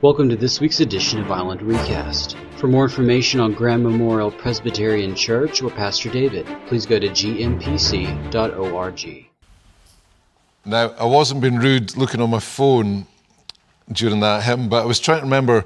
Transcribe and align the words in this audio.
Welcome 0.00 0.28
to 0.28 0.36
this 0.36 0.60
week's 0.60 0.78
edition 0.78 1.18
of 1.18 1.32
Island 1.32 1.60
Recast. 1.60 2.36
For 2.56 2.68
more 2.68 2.84
information 2.84 3.40
on 3.40 3.52
Grand 3.52 3.82
Memorial 3.82 4.30
Presbyterian 4.30 5.16
Church 5.16 5.60
or 5.60 5.70
Pastor 5.70 6.08
David, 6.08 6.46
please 6.68 6.86
go 6.86 7.00
to 7.00 7.08
gmpc.org. 7.08 8.30
Now, 10.64 10.90
I 10.90 11.04
wasn't 11.04 11.40
being 11.40 11.56
rude 11.56 11.96
looking 11.96 12.20
on 12.20 12.30
my 12.30 12.38
phone 12.38 13.08
during 13.90 14.20
that 14.20 14.44
hymn, 14.44 14.68
but 14.68 14.84
I 14.84 14.86
was 14.86 15.00
trying 15.00 15.18
to 15.18 15.24
remember 15.24 15.64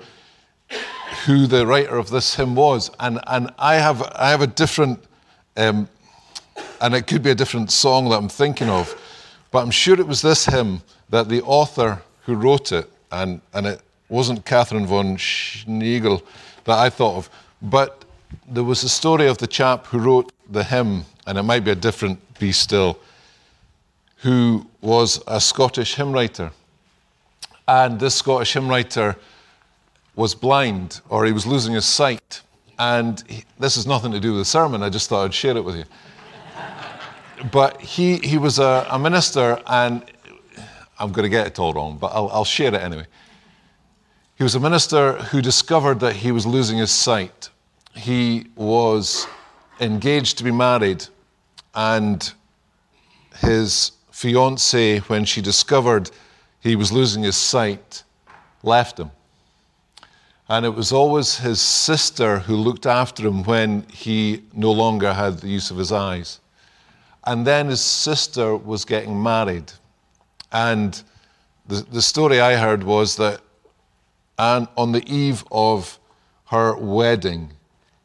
who 1.26 1.46
the 1.46 1.66
writer 1.66 1.98
of 1.98 2.08
this 2.08 2.34
hymn 2.34 2.54
was, 2.54 2.90
and, 2.98 3.20
and 3.26 3.50
I 3.58 3.74
have 3.74 4.00
I 4.14 4.30
have 4.30 4.40
a 4.40 4.46
different, 4.46 5.04
um, 5.58 5.90
and 6.80 6.94
it 6.94 7.06
could 7.06 7.22
be 7.22 7.32
a 7.32 7.34
different 7.34 7.70
song 7.70 8.08
that 8.08 8.16
I'm 8.16 8.30
thinking 8.30 8.70
of, 8.70 8.98
but 9.50 9.58
I'm 9.58 9.70
sure 9.70 10.00
it 10.00 10.06
was 10.06 10.22
this 10.22 10.46
hymn 10.46 10.80
that 11.10 11.28
the 11.28 11.42
author 11.42 12.00
who 12.24 12.34
wrote 12.34 12.72
it, 12.72 12.90
and 13.10 13.42
and 13.52 13.66
it 13.66 13.82
wasn't 14.12 14.44
Catherine 14.44 14.86
von 14.86 15.16
Schlegel 15.16 16.22
that 16.64 16.78
I 16.78 16.90
thought 16.90 17.16
of, 17.16 17.30
but 17.62 18.04
there 18.46 18.62
was 18.62 18.84
a 18.84 18.88
story 18.88 19.26
of 19.26 19.38
the 19.38 19.46
chap 19.46 19.86
who 19.86 19.98
wrote 19.98 20.32
the 20.50 20.62
hymn, 20.62 21.06
and 21.26 21.38
it 21.38 21.42
might 21.42 21.64
be 21.64 21.70
a 21.70 21.74
different 21.74 22.20
Be 22.38 22.52
Still, 22.52 22.98
who 24.18 24.66
was 24.82 25.22
a 25.26 25.40
Scottish 25.40 25.94
hymn 25.94 26.12
writer. 26.12 26.52
And 27.66 27.98
this 27.98 28.14
Scottish 28.14 28.52
hymn 28.52 28.68
writer 28.68 29.16
was 30.14 30.34
blind, 30.34 31.00
or 31.08 31.24
he 31.24 31.32
was 31.32 31.46
losing 31.46 31.72
his 31.72 31.86
sight. 31.86 32.42
And 32.78 33.24
he, 33.26 33.44
this 33.58 33.76
has 33.76 33.86
nothing 33.86 34.12
to 34.12 34.20
do 34.20 34.32
with 34.32 34.42
the 34.42 34.44
sermon, 34.44 34.82
I 34.82 34.90
just 34.90 35.08
thought 35.08 35.24
I'd 35.24 35.34
share 35.34 35.56
it 35.56 35.64
with 35.64 35.76
you. 35.76 35.84
but 37.50 37.80
he, 37.80 38.18
he 38.18 38.36
was 38.36 38.58
a, 38.58 38.86
a 38.90 38.98
minister, 38.98 39.58
and 39.66 40.04
I'm 40.98 41.12
going 41.12 41.24
to 41.24 41.30
get 41.30 41.46
it 41.46 41.58
all 41.58 41.72
wrong, 41.72 41.96
but 41.96 42.08
I'll, 42.08 42.28
I'll 42.28 42.44
share 42.44 42.74
it 42.74 42.82
anyway. 42.82 43.06
He 44.42 44.44
was 44.44 44.56
a 44.56 44.60
minister 44.60 45.12
who 45.12 45.40
discovered 45.40 46.00
that 46.00 46.16
he 46.16 46.32
was 46.32 46.44
losing 46.44 46.78
his 46.78 46.90
sight. 46.90 47.48
He 47.94 48.48
was 48.56 49.28
engaged 49.78 50.36
to 50.38 50.42
be 50.42 50.50
married, 50.50 51.06
and 51.76 52.34
his 53.36 53.92
fiancee, 54.10 54.98
when 55.06 55.26
she 55.26 55.42
discovered 55.42 56.10
he 56.58 56.74
was 56.74 56.90
losing 56.90 57.22
his 57.22 57.36
sight, 57.36 58.02
left 58.64 58.98
him. 58.98 59.12
And 60.48 60.66
it 60.66 60.74
was 60.74 60.90
always 60.90 61.38
his 61.38 61.60
sister 61.60 62.40
who 62.40 62.56
looked 62.56 62.84
after 62.84 63.28
him 63.28 63.44
when 63.44 63.86
he 63.92 64.42
no 64.52 64.72
longer 64.72 65.12
had 65.12 65.38
the 65.38 65.50
use 65.50 65.70
of 65.70 65.76
his 65.76 65.92
eyes. 65.92 66.40
And 67.22 67.46
then 67.46 67.68
his 67.68 67.80
sister 67.80 68.56
was 68.56 68.84
getting 68.84 69.22
married. 69.22 69.70
And 70.50 71.00
the, 71.68 71.86
the 71.92 72.02
story 72.02 72.40
I 72.40 72.56
heard 72.56 72.82
was 72.82 73.14
that 73.18 73.40
and 74.38 74.68
on 74.76 74.92
the 74.92 75.04
eve 75.06 75.44
of 75.50 75.98
her 76.46 76.76
wedding, 76.76 77.52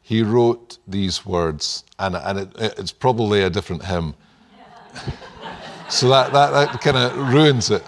he 0.00 0.22
wrote 0.22 0.78
these 0.86 1.26
words, 1.26 1.84
and, 1.98 2.16
and 2.16 2.38
it, 2.38 2.52
it's 2.58 2.92
probably 2.92 3.42
a 3.42 3.50
different 3.50 3.84
hymn. 3.84 4.14
so 5.90 6.08
that, 6.08 6.32
that, 6.32 6.50
that 6.50 6.80
kind 6.80 6.96
of 6.96 7.32
ruins 7.32 7.70
it. 7.70 7.84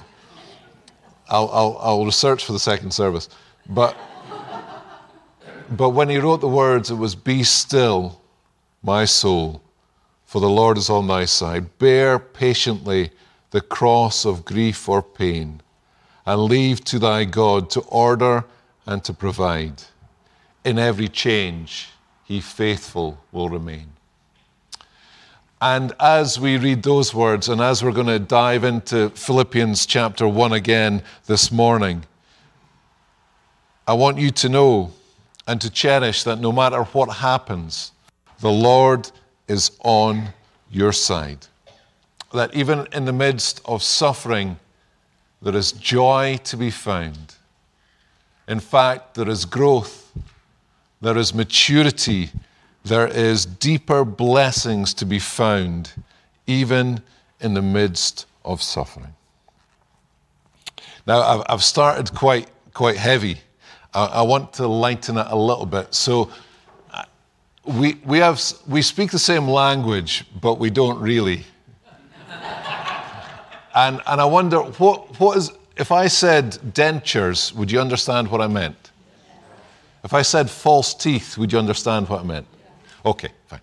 I'll, 1.28 1.48
I'll, 1.50 1.78
I'll 1.80 2.04
research 2.04 2.44
for 2.44 2.52
the 2.52 2.58
second 2.58 2.92
service. 2.92 3.28
But, 3.68 3.96
but 5.70 5.90
when 5.90 6.08
he 6.08 6.18
wrote 6.18 6.40
the 6.40 6.48
words, 6.48 6.90
it 6.90 6.96
was 6.96 7.14
Be 7.14 7.42
still, 7.42 8.20
my 8.82 9.04
soul, 9.04 9.62
for 10.26 10.40
the 10.40 10.50
Lord 10.50 10.76
is 10.76 10.90
on 10.90 11.06
thy 11.06 11.24
side. 11.24 11.78
Bear 11.78 12.18
patiently 12.18 13.12
the 13.50 13.60
cross 13.60 14.24
of 14.24 14.44
grief 14.44 14.88
or 14.88 15.02
pain 15.02 15.62
and 16.26 16.42
leave 16.42 16.84
to 16.84 16.98
thy 16.98 17.24
God 17.24 17.70
to 17.70 17.80
order 17.80 18.44
and 18.86 19.02
to 19.04 19.12
provide. 19.12 19.82
In 20.64 20.78
every 20.78 21.08
change, 21.08 21.88
he 22.24 22.40
faithful 22.40 23.18
will 23.32 23.48
remain. 23.48 23.92
And 25.60 25.92
as 26.00 26.40
we 26.40 26.56
read 26.56 26.82
those 26.82 27.12
words, 27.12 27.48
and 27.48 27.60
as 27.60 27.84
we're 27.84 27.92
going 27.92 28.06
to 28.06 28.18
dive 28.18 28.64
into 28.64 29.10
Philippians 29.10 29.84
chapter 29.84 30.26
1 30.26 30.52
again 30.52 31.02
this 31.26 31.52
morning, 31.52 32.04
I 33.86 33.92
want 33.92 34.18
you 34.18 34.30
to 34.30 34.48
know 34.48 34.92
and 35.46 35.60
to 35.60 35.68
cherish 35.68 36.22
that 36.22 36.38
no 36.38 36.52
matter 36.52 36.84
what 36.84 37.16
happens, 37.16 37.92
the 38.38 38.50
Lord 38.50 39.10
is 39.48 39.72
on 39.80 40.28
your 40.70 40.92
side. 40.92 41.46
That 42.32 42.54
even 42.54 42.86
in 42.92 43.04
the 43.04 43.12
midst 43.12 43.60
of 43.64 43.82
suffering, 43.82 44.58
there 45.42 45.56
is 45.56 45.72
joy 45.72 46.38
to 46.44 46.56
be 46.56 46.70
found. 46.70 47.34
In 48.48 48.60
fact, 48.60 49.14
there 49.14 49.28
is 49.28 49.44
growth, 49.44 50.12
there 51.00 51.16
is 51.16 51.34
maturity, 51.34 52.30
there 52.84 53.06
is 53.06 53.46
deeper 53.46 54.04
blessings 54.04 54.94
to 54.94 55.06
be 55.06 55.18
found, 55.18 55.92
even 56.46 57.00
in 57.40 57.54
the 57.54 57.62
midst 57.62 58.26
of 58.44 58.62
suffering. 58.62 59.14
Now, 61.06 61.44
I've 61.48 61.64
started 61.64 62.14
quite, 62.14 62.48
quite 62.74 62.96
heavy. 62.96 63.38
I 63.92 64.22
want 64.22 64.52
to 64.54 64.68
lighten 64.68 65.16
it 65.16 65.26
a 65.28 65.36
little 65.36 65.66
bit. 65.66 65.94
So, 65.94 66.30
uh, 66.92 67.04
we, 67.64 67.94
we, 68.04 68.18
have, 68.18 68.40
we 68.68 68.82
speak 68.82 69.10
the 69.10 69.18
same 69.18 69.48
language, 69.48 70.24
but 70.40 70.60
we 70.60 70.70
don't 70.70 71.00
really. 71.00 71.44
And, 73.80 74.02
and 74.06 74.20
I 74.20 74.26
wonder, 74.26 74.58
what, 74.58 75.18
what 75.18 75.38
is, 75.38 75.52
if 75.74 75.90
I 75.90 76.06
said 76.06 76.52
dentures, 76.74 77.54
would 77.54 77.72
you 77.72 77.80
understand 77.80 78.30
what 78.30 78.42
I 78.42 78.46
meant? 78.46 78.90
If 80.04 80.12
I 80.12 80.20
said 80.20 80.50
false 80.50 80.92
teeth, 80.92 81.38
would 81.38 81.50
you 81.50 81.58
understand 81.58 82.06
what 82.10 82.20
I 82.20 82.24
meant? 82.24 82.46
Okay, 83.06 83.30
fine. 83.46 83.62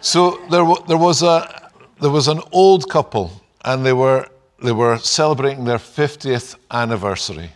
So 0.00 0.40
there, 0.48 0.64
there, 0.86 0.96
was, 0.96 1.24
a, 1.24 1.70
there 2.00 2.10
was 2.10 2.28
an 2.28 2.40
old 2.52 2.88
couple, 2.88 3.32
and 3.64 3.84
they 3.84 3.92
were, 3.92 4.28
they 4.62 4.70
were 4.70 4.98
celebrating 4.98 5.64
their 5.64 5.78
50th 5.78 6.54
anniversary. 6.70 7.50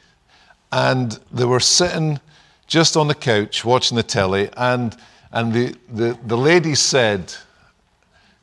And 0.73 1.21
they 1.31 1.45
were 1.45 1.61
sitting 1.61 2.19
just 2.67 2.97
on 2.97 3.07
the 3.07 3.15
couch 3.15 3.65
watching 3.65 3.97
the 3.97 4.03
telly, 4.03 4.51
and, 4.57 4.97
and 5.31 5.53
the, 5.53 5.77
the, 5.89 6.19
the 6.27 6.37
lady 6.37 6.75
said, 6.75 7.33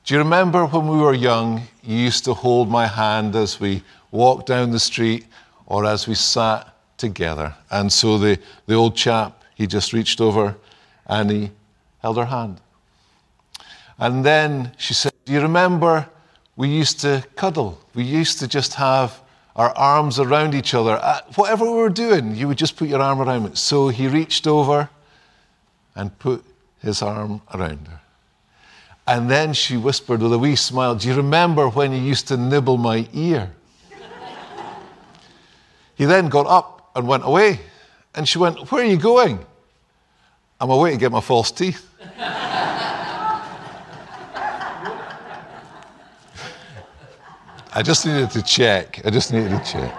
do 0.06 0.14
you 0.14 0.20
remember 0.20 0.68
when 0.68 0.88
we 0.88 0.98
were 0.98 1.16
young, 1.16 1.64
you 1.82 1.98
used 1.98 2.26
to 2.26 2.36
hold 2.36 2.70
my 2.70 2.86
hand 2.86 3.36
as 3.36 3.60
we 3.60 3.82
walked 4.12 4.46
down 4.46 4.70
the 4.70 4.80
street 4.80 5.26
or 5.66 5.84
as 5.84 6.08
we 6.08 6.14
sat 6.14 6.72
together? 6.98 7.56
And 7.72 7.92
so 7.92 8.20
the, 8.20 8.40
the 8.68 8.76
old 8.76 8.96
chap, 8.96 9.44
he 9.56 9.66
just 9.66 9.94
reached 9.94 10.22
over 10.22 10.56
and 11.08 11.32
he 11.32 11.52
held 12.04 12.18
her 12.18 12.26
hand. 12.26 12.62
And 13.98 14.24
then 14.24 14.74
she 14.78 14.94
said, 14.94 15.12
Do 15.26 15.34
you 15.34 15.42
remember 15.42 16.08
we 16.56 16.70
used 16.70 17.00
to 17.00 17.24
cuddle? 17.36 17.80
We 17.96 18.04
used 18.04 18.38
to 18.40 18.48
just 18.48 18.76
have 18.76 19.20
our 19.56 19.76
arms 19.76 20.20
around 20.20 20.54
each 20.54 20.76
other. 20.76 21.00
Uh, 21.02 21.22
whatever 21.34 21.66
we 21.66 21.78
were 21.78 21.90
doing, 21.90 22.36
you 22.36 22.48
would 22.48 22.60
just 22.60 22.78
put 22.78 22.90
your 22.90 23.02
arm 23.02 23.22
around 23.22 23.44
me. 23.44 23.52
So 23.56 23.88
he 23.88 24.08
reached 24.08 24.46
over 24.46 24.88
and 25.96 26.18
put 26.20 26.44
his 26.80 27.02
arm 27.02 27.42
around 27.52 27.88
her. 27.88 28.02
And 29.08 29.30
then 29.30 29.54
she 29.54 29.78
whispered 29.78 30.22
with 30.22 30.34
a 30.34 30.38
wee 30.40 30.56
smile, 30.56 30.96
Do 30.96 31.08
you 31.08 31.16
remember 31.16 31.70
when 31.70 31.92
you 31.92 32.00
used 32.00 32.28
to 32.30 32.38
nibble 32.38 32.78
my 32.78 33.08
ear? 33.14 33.52
he 35.96 36.06
then 36.06 36.28
got 36.28 36.48
up 36.48 36.90
and 36.96 37.08
went 37.08 37.24
away. 37.26 37.60
And 38.16 38.28
she 38.28 38.40
went, 38.40 38.72
Where 38.72 38.84
are 38.84 38.88
you 38.88 38.98
going? 38.98 39.46
I'm 40.60 40.70
away 40.70 40.92
to 40.92 40.98
get 40.98 41.12
my 41.12 41.22
false 41.22 41.52
teeth. 41.52 41.88
I 47.78 47.82
just 47.84 48.06
needed 48.06 48.32
to 48.32 48.42
check. 48.42 49.02
I 49.06 49.10
just 49.10 49.34
needed 49.34 49.50
to 49.50 49.72
check. 49.72 49.94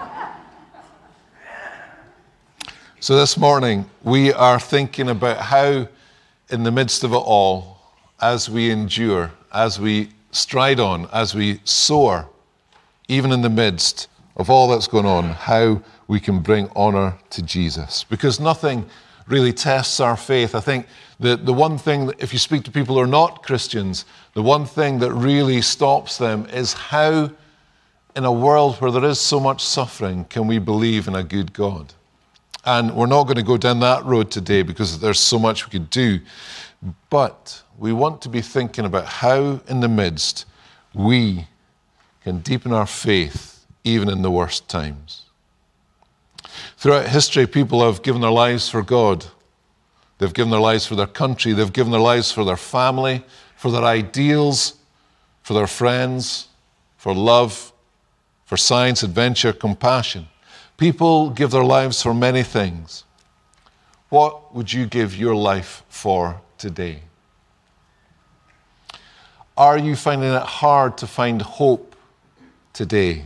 So 2.99 3.15
this 3.15 3.37
morning, 3.37 3.87
we 4.03 4.33
are 4.33 4.59
thinking 4.59 5.09
about 5.09 5.37
how, 5.37 5.87
in 6.49 6.63
the 6.63 6.71
midst 6.71 7.03
of 7.03 7.13
it 7.13 7.17
all, 7.17 7.76
as 8.19 8.49
we 8.49 8.69
endure, 8.71 9.31
as 9.53 9.79
we 9.79 10.09
stride 10.31 10.79
on, 10.79 11.07
as 11.11 11.35
we 11.35 11.59
soar, 11.63 12.27
even 13.07 13.31
in 13.31 13.41
the 13.41 13.49
midst 13.49 14.07
of 14.35 14.49
all 14.49 14.67
that's 14.67 14.87
going 14.87 15.05
on, 15.05 15.25
how 15.25 15.81
we 16.07 16.19
can 16.19 16.39
bring 16.39 16.69
honor 16.75 17.17
to 17.29 17.41
Jesus. 17.41 18.03
Because 18.03 18.39
nothing 18.39 18.89
really 19.27 19.51
tests 19.51 19.99
our 19.99 20.15
faith. 20.15 20.55
I 20.55 20.59
think 20.59 20.87
the, 21.19 21.35
the 21.35 21.53
one 21.53 21.77
thing, 21.77 22.07
that, 22.07 22.21
if 22.21 22.33
you 22.33 22.39
speak 22.39 22.63
to 22.63 22.71
people 22.71 22.95
who 22.95 23.01
are 23.01 23.07
not 23.07 23.43
Christians, 23.43 24.05
the 24.33 24.43
one 24.43 24.65
thing 24.65 24.99
that 24.99 25.11
really 25.11 25.61
stops 25.61 26.17
them 26.17 26.45
is 26.47 26.73
how, 26.73 27.31
in 28.15 28.25
a 28.25 28.31
world 28.31 28.75
where 28.77 28.91
there 28.91 29.05
is 29.05 29.19
so 29.19 29.39
much 29.39 29.63
suffering, 29.63 30.25
can 30.25 30.47
we 30.47 30.59
believe 30.59 31.07
in 31.07 31.15
a 31.15 31.23
good 31.23 31.53
God? 31.53 31.93
And 32.65 32.95
we're 32.95 33.07
not 33.07 33.23
going 33.23 33.37
to 33.37 33.43
go 33.43 33.57
down 33.57 33.79
that 33.81 34.05
road 34.05 34.29
today 34.29 34.61
because 34.61 34.99
there's 34.99 35.19
so 35.19 35.39
much 35.39 35.65
we 35.65 35.71
could 35.71 35.89
do. 35.89 36.19
But 37.09 37.63
we 37.77 37.93
want 37.93 38.21
to 38.23 38.29
be 38.29 38.41
thinking 38.41 38.85
about 38.85 39.05
how, 39.05 39.61
in 39.67 39.79
the 39.79 39.87
midst, 39.87 40.45
we 40.93 41.47
can 42.23 42.39
deepen 42.39 42.73
our 42.73 42.87
faith 42.87 43.65
even 43.83 44.09
in 44.09 44.21
the 44.21 44.31
worst 44.31 44.67
times. 44.67 45.23
Throughout 46.77 47.07
history, 47.07 47.47
people 47.47 47.83
have 47.85 48.01
given 48.01 48.21
their 48.21 48.31
lives 48.31 48.69
for 48.69 48.81
God. 48.81 49.25
They've 50.17 50.33
given 50.33 50.51
their 50.51 50.59
lives 50.59 50.85
for 50.85 50.95
their 50.95 51.07
country. 51.07 51.53
They've 51.53 51.71
given 51.71 51.91
their 51.91 52.01
lives 52.01 52.31
for 52.31 52.43
their 52.43 52.57
family, 52.57 53.23
for 53.55 53.71
their 53.71 53.83
ideals, 53.83 54.73
for 55.43 55.53
their 55.53 55.67
friends, 55.67 56.47
for 56.97 57.13
love, 57.13 57.71
for 58.45 58.57
science, 58.57 59.03
adventure, 59.03 59.53
compassion. 59.53 60.27
People 60.77 61.29
give 61.29 61.51
their 61.51 61.63
lives 61.63 62.01
for 62.01 62.13
many 62.13 62.43
things. 62.43 63.03
What 64.09 64.55
would 64.55 64.73
you 64.73 64.85
give 64.85 65.15
your 65.15 65.35
life 65.35 65.83
for 65.89 66.41
today? 66.57 67.01
Are 69.57 69.79
you 69.79 69.95
finding 69.95 70.31
it 70.31 70.43
hard 70.43 70.99
to 70.99 71.07
find 71.07 71.41
hope 71.41 71.95
today? 72.73 73.25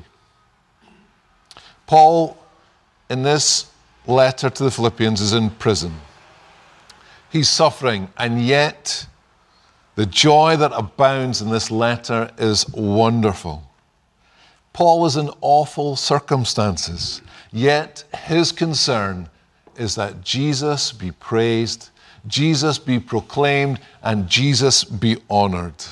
Paul, 1.87 2.37
in 3.09 3.23
this 3.23 3.69
letter 4.07 4.49
to 4.49 4.63
the 4.63 4.71
Philippians, 4.71 5.19
is 5.19 5.33
in 5.33 5.49
prison. 5.49 5.93
He's 7.29 7.49
suffering, 7.49 8.07
and 8.17 8.41
yet 8.41 9.07
the 9.95 10.05
joy 10.05 10.55
that 10.55 10.71
abounds 10.73 11.41
in 11.41 11.49
this 11.49 11.69
letter 11.69 12.31
is 12.37 12.65
wonderful. 12.69 13.63
Paul 14.71 15.05
is 15.05 15.17
in 15.17 15.29
awful 15.41 15.97
circumstances, 15.97 17.21
yet 17.51 18.05
his 18.23 18.53
concern 18.53 19.27
is 19.75 19.95
that 19.95 20.21
Jesus 20.21 20.93
be 20.93 21.11
praised, 21.11 21.89
Jesus 22.25 22.79
be 22.79 22.99
proclaimed, 22.99 23.81
and 24.01 24.29
Jesus 24.29 24.85
be 24.85 25.17
honored. 25.29 25.83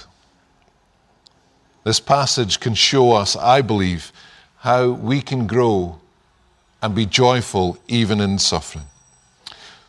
This 1.89 1.99
passage 1.99 2.59
can 2.59 2.75
show 2.75 3.13
us, 3.13 3.35
I 3.35 3.63
believe, 3.63 4.11
how 4.57 4.91
we 4.91 5.23
can 5.23 5.47
grow 5.47 5.97
and 6.83 6.93
be 6.93 7.07
joyful 7.07 7.79
even 7.87 8.21
in 8.21 8.37
suffering. 8.37 8.85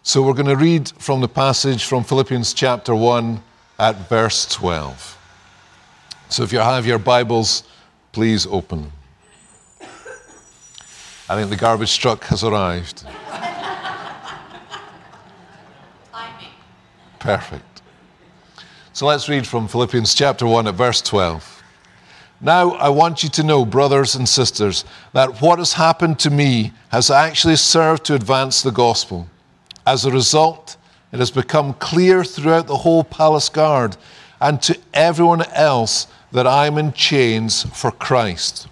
So 0.02 0.22
we're 0.22 0.32
going 0.32 0.46
to 0.46 0.56
read 0.56 0.88
from 0.88 1.20
the 1.20 1.28
passage 1.28 1.84
from 1.84 2.02
Philippians 2.04 2.54
chapter 2.54 2.94
1 2.94 3.42
at 3.78 4.08
verse 4.08 4.46
12. 4.46 5.18
So 6.30 6.42
if 6.42 6.54
you 6.54 6.60
have 6.60 6.86
your 6.86 6.98
Bibles, 6.98 7.64
please 8.12 8.46
open 8.46 8.84
them. 8.84 8.92
I 11.28 11.36
think 11.36 11.50
the 11.50 11.56
garbage 11.56 11.98
truck 11.98 12.24
has 12.24 12.42
arrived. 12.42 13.04
Perfect. 17.18 17.82
So 18.94 19.04
let's 19.04 19.28
read 19.28 19.46
from 19.46 19.68
Philippians 19.68 20.14
chapter 20.14 20.46
1 20.46 20.66
at 20.66 20.74
verse 20.74 21.02
12. 21.02 21.58
Now, 22.40 22.70
I 22.72 22.88
want 22.88 23.22
you 23.22 23.28
to 23.30 23.42
know, 23.42 23.66
brothers 23.66 24.14
and 24.14 24.26
sisters, 24.26 24.86
that 25.12 25.42
what 25.42 25.58
has 25.58 25.74
happened 25.74 26.18
to 26.20 26.30
me 26.30 26.72
has 26.90 27.10
actually 27.10 27.56
served 27.56 28.04
to 28.06 28.14
advance 28.14 28.62
the 28.62 28.70
gospel. 28.70 29.28
As 29.86 30.06
a 30.06 30.10
result, 30.10 30.78
it 31.12 31.18
has 31.18 31.30
become 31.30 31.74
clear 31.74 32.24
throughout 32.24 32.66
the 32.66 32.78
whole 32.78 33.04
palace 33.04 33.50
guard 33.50 33.96
and 34.40 34.62
to 34.62 34.78
everyone 34.94 35.42
else 35.52 36.06
that 36.32 36.46
I 36.46 36.66
am 36.66 36.78
in 36.78 36.92
chains 36.92 37.64
for 37.78 37.90
Christ. 37.90 38.68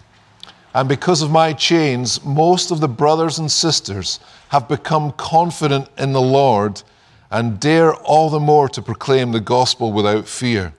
And 0.73 0.88
because 0.88 1.21
of 1.21 1.31
my 1.31 1.53
chains, 1.53 2.25
most 2.25 2.71
of 2.71 2.81
the 2.81 2.88
brothers 2.88 3.38
and 3.38 3.50
sisters 3.50 4.21
have 4.49 4.69
become 4.69 5.12
confident 5.12 5.88
in 5.99 6.12
the 6.12 6.23
Lord 6.23 6.82
and 7.31 7.61
dare 7.61 7.94
all 7.94 8.31
the 8.31 8.41
more 8.41 8.69
to 8.71 8.81
proclaim 8.81 9.32
the 9.32 9.41
gospel 9.41 9.93
without 9.93 10.26
fear. 10.26 10.73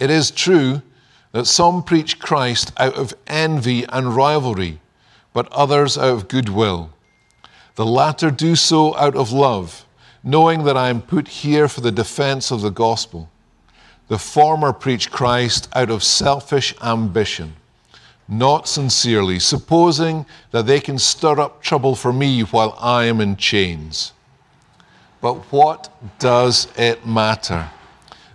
It 0.00 0.10
is 0.10 0.30
true 0.30 0.80
that 1.34 1.46
some 1.46 1.82
preach 1.82 2.20
Christ 2.20 2.72
out 2.76 2.94
of 2.94 3.12
envy 3.26 3.84
and 3.86 4.14
rivalry, 4.14 4.78
but 5.32 5.52
others 5.52 5.98
out 5.98 6.14
of 6.14 6.28
goodwill. 6.28 6.92
The 7.74 7.84
latter 7.84 8.30
do 8.30 8.54
so 8.54 8.96
out 8.96 9.16
of 9.16 9.32
love, 9.32 9.84
knowing 10.22 10.62
that 10.62 10.76
I 10.76 10.90
am 10.90 11.02
put 11.02 11.26
here 11.26 11.66
for 11.66 11.80
the 11.80 11.90
defense 11.90 12.52
of 12.52 12.60
the 12.60 12.70
gospel. 12.70 13.28
The 14.06 14.16
former 14.16 14.72
preach 14.72 15.10
Christ 15.10 15.68
out 15.72 15.90
of 15.90 16.04
selfish 16.04 16.72
ambition, 16.80 17.56
not 18.28 18.68
sincerely, 18.68 19.40
supposing 19.40 20.26
that 20.52 20.66
they 20.66 20.78
can 20.78 21.00
stir 21.00 21.40
up 21.40 21.60
trouble 21.60 21.96
for 21.96 22.12
me 22.12 22.42
while 22.42 22.78
I 22.80 23.06
am 23.06 23.20
in 23.20 23.34
chains. 23.34 24.12
But 25.20 25.38
what 25.50 25.92
does 26.20 26.68
it 26.78 27.04
matter? 27.04 27.70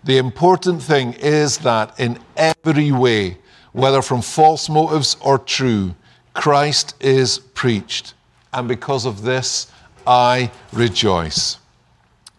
The 0.04 0.18
important 0.18 0.82
thing 0.82 1.14
is 1.14 1.58
that 1.60 2.00
in 2.00 2.20
every 2.38 2.92
way, 2.92 3.38
whether 3.74 4.02
from 4.02 4.22
false 4.22 4.70
motives 4.70 5.18
or 5.22 5.38
true, 5.38 5.96
Christ 6.34 6.96
is 7.00 7.40
preached. 7.40 8.14
And 8.54 8.68
because 8.68 9.06
of 9.06 9.24
this, 9.24 9.72
I 10.08 10.52
rejoice. 10.72 11.58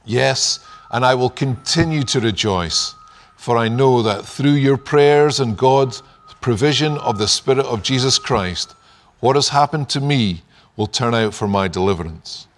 Yes, 0.04 0.60
and 0.90 1.04
I 1.04 1.14
will 1.14 1.30
continue 1.30 2.02
to 2.04 2.20
rejoice, 2.20 2.94
for 3.36 3.56
I 3.56 3.68
know 3.68 4.02
that 4.02 4.24
through 4.24 4.52
your 4.52 4.76
prayers 4.76 5.38
and 5.38 5.56
God's 5.56 6.02
provision 6.40 6.96
of 6.98 7.18
the 7.18 7.28
Spirit 7.28 7.66
of 7.66 7.82
Jesus 7.82 8.18
Christ, 8.18 8.74
what 9.20 9.36
has 9.36 9.50
happened 9.50 9.88
to 9.90 10.00
me 10.00 10.42
will 10.76 10.86
turn 10.86 11.14
out 11.14 11.34
for 11.34 11.46
my 11.46 11.68
deliverance. 11.68 12.48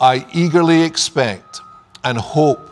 I 0.00 0.26
eagerly 0.32 0.82
expect 0.82 1.60
and 2.04 2.18
hope 2.18 2.71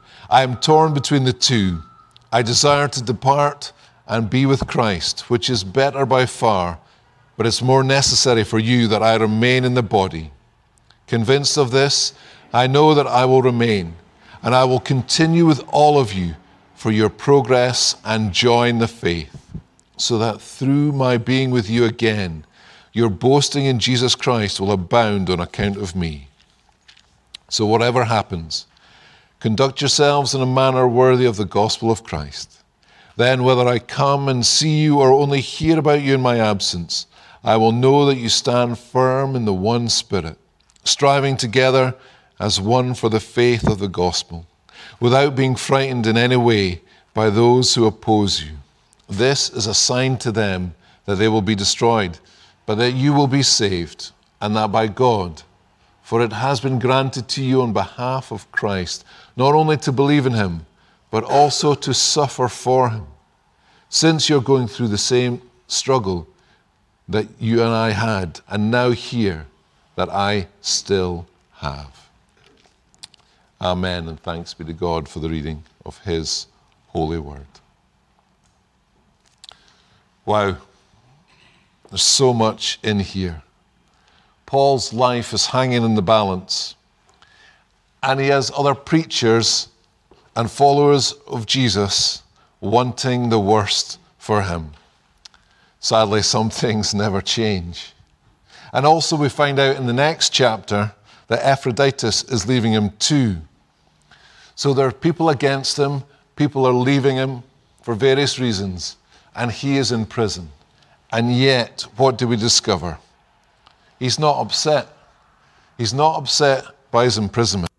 I 0.31 0.43
am 0.43 0.55
torn 0.55 0.93
between 0.93 1.25
the 1.25 1.33
two. 1.33 1.83
I 2.31 2.41
desire 2.41 2.87
to 2.87 3.03
depart 3.03 3.73
and 4.07 4.29
be 4.29 4.45
with 4.45 4.65
Christ, 4.65 5.29
which 5.29 5.49
is 5.49 5.65
better 5.65 6.05
by 6.05 6.25
far, 6.25 6.79
but 7.35 7.45
it's 7.45 7.61
more 7.61 7.83
necessary 7.83 8.45
for 8.45 8.57
you 8.57 8.87
that 8.87 9.03
I 9.03 9.15
remain 9.15 9.65
in 9.65 9.73
the 9.73 9.83
body. 9.83 10.31
Convinced 11.05 11.57
of 11.57 11.71
this, 11.71 12.13
I 12.53 12.67
know 12.67 12.93
that 12.93 13.07
I 13.07 13.25
will 13.25 13.41
remain, 13.41 13.95
and 14.41 14.55
I 14.55 14.63
will 14.63 14.79
continue 14.79 15.45
with 15.45 15.61
all 15.67 15.99
of 15.99 16.13
you 16.13 16.35
for 16.75 16.91
your 16.91 17.09
progress 17.09 17.97
and 18.05 18.31
join 18.31 18.77
the 18.77 18.87
faith, 18.87 19.35
so 19.97 20.17
that 20.17 20.39
through 20.39 20.93
my 20.93 21.17
being 21.17 21.51
with 21.51 21.69
you 21.69 21.83
again, 21.83 22.45
your 22.93 23.09
boasting 23.09 23.65
in 23.65 23.79
Jesus 23.79 24.15
Christ 24.15 24.61
will 24.61 24.71
abound 24.71 25.29
on 25.29 25.41
account 25.41 25.75
of 25.75 25.93
me. 25.93 26.29
So, 27.49 27.65
whatever 27.65 28.05
happens, 28.05 28.65
Conduct 29.41 29.81
yourselves 29.81 30.35
in 30.35 30.41
a 30.41 30.45
manner 30.45 30.87
worthy 30.87 31.25
of 31.25 31.35
the 31.35 31.45
gospel 31.45 31.89
of 31.89 32.03
Christ. 32.03 32.61
Then, 33.15 33.43
whether 33.43 33.67
I 33.67 33.79
come 33.79 34.29
and 34.29 34.45
see 34.45 34.81
you 34.81 34.99
or 34.99 35.11
only 35.11 35.41
hear 35.41 35.79
about 35.79 36.03
you 36.03 36.13
in 36.13 36.21
my 36.21 36.37
absence, 36.37 37.07
I 37.43 37.57
will 37.57 37.71
know 37.71 38.05
that 38.05 38.19
you 38.19 38.29
stand 38.29 38.77
firm 38.77 39.35
in 39.35 39.45
the 39.45 39.53
one 39.53 39.89
Spirit, 39.89 40.37
striving 40.83 41.37
together 41.37 41.95
as 42.39 42.61
one 42.61 42.93
for 42.93 43.09
the 43.09 43.19
faith 43.19 43.67
of 43.67 43.79
the 43.79 43.87
gospel, 43.87 44.45
without 44.99 45.35
being 45.35 45.55
frightened 45.55 46.05
in 46.05 46.17
any 46.17 46.37
way 46.37 46.81
by 47.15 47.31
those 47.31 47.73
who 47.73 47.87
oppose 47.87 48.43
you. 48.43 48.57
This 49.09 49.49
is 49.49 49.65
a 49.65 49.73
sign 49.73 50.19
to 50.19 50.31
them 50.31 50.75
that 51.05 51.15
they 51.15 51.27
will 51.27 51.41
be 51.41 51.55
destroyed, 51.55 52.19
but 52.67 52.75
that 52.75 52.91
you 52.91 53.11
will 53.11 53.25
be 53.25 53.41
saved, 53.41 54.11
and 54.39 54.55
that 54.55 54.71
by 54.71 54.85
God 54.85 55.41
for 56.11 56.21
it 56.21 56.33
has 56.33 56.59
been 56.59 56.77
granted 56.77 57.29
to 57.29 57.41
you 57.41 57.61
on 57.61 57.71
behalf 57.71 58.33
of 58.33 58.51
Christ, 58.51 59.05
not 59.35 59.53
only 59.53 59.77
to 59.77 59.91
believe 59.91 60.25
in 60.25 60.33
him, 60.33 60.65
but 61.09 61.23
also 61.23 61.73
to 61.75 61.93
suffer 61.93 62.47
for 62.47 62.89
him. 62.89 63.07
Since 63.89 64.29
you're 64.29 64.41
going 64.41 64.67
through 64.67 64.87
the 64.87 64.97
same 64.97 65.41
struggle 65.67 66.27
that 67.07 67.27
you 67.39 67.61
and 67.61 67.71
I 67.71 67.91
had, 67.91 68.39
and 68.47 68.71
now 68.71 68.91
hear 68.91 69.47
that 69.95 70.09
I 70.09 70.47
still 70.61 71.27
have. 71.55 72.09
Amen, 73.59 74.07
and 74.07 74.19
thanks 74.19 74.53
be 74.53 74.63
to 74.65 74.73
God 74.73 75.07
for 75.07 75.19
the 75.19 75.29
reading 75.29 75.63
of 75.85 75.99
his 75.99 76.47
holy 76.87 77.19
word. 77.19 77.45
Wow, 80.25 80.57
there's 81.89 82.01
so 82.01 82.33
much 82.33 82.79
in 82.81 82.99
here. 82.99 83.43
Paul's 84.45 84.93
life 84.93 85.33
is 85.33 85.47
hanging 85.47 85.83
in 85.83 85.95
the 85.95 86.01
balance. 86.01 86.75
And 88.03 88.19
he 88.19 88.27
has 88.27 88.51
other 88.55 88.75
preachers 88.75 89.69
and 90.35 90.49
followers 90.49 91.13
of 91.27 91.45
Jesus 91.45 92.23
wanting 92.59 93.29
the 93.29 93.39
worst 93.39 93.99
for 94.17 94.41
him. 94.43 94.71
Sadly, 95.79 96.21
some 96.21 96.49
things 96.61 96.93
never 96.93 97.21
change. 97.21 97.93
And 98.73 98.85
also, 98.85 99.17
we 99.17 99.29
find 99.29 99.59
out 99.59 99.75
in 99.75 99.85
the 99.85 99.93
next 99.93 100.29
chapter 100.29 100.93
that 101.27 101.45
Epaphroditus 101.45 102.23
is 102.25 102.47
leaving 102.47 102.71
him 102.71 102.91
too. 102.99 103.37
So 104.55 104.73
there 104.73 104.87
are 104.87 104.91
people 104.91 105.29
against 105.29 105.77
him, 105.77 106.03
people 106.35 106.65
are 106.65 106.73
leaving 106.73 107.15
him 107.15 107.43
for 107.81 107.95
various 107.95 108.39
reasons, 108.39 108.97
and 109.35 109.51
he 109.51 109.77
is 109.77 109.91
in 109.91 110.05
prison. 110.05 110.49
And 111.11 111.35
yet, 111.35 111.85
what 111.97 112.17
do 112.17 112.27
we 112.27 112.37
discover? 112.37 112.97
He's 113.99 114.19
not 114.19 114.39
upset. 114.39 114.87
He's 115.77 115.93
not 115.93 116.17
upset 116.17 116.65
by 116.91 117.05
his 117.05 117.17
imprisonment. 117.17 117.70